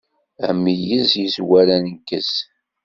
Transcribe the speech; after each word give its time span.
Ameyyez 0.49 1.09
yezwar 1.21 1.67
aneggez. 1.75 2.31